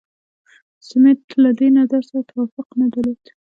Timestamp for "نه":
2.79-2.85